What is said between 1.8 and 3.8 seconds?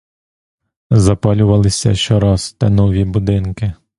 щораз те нові будинки.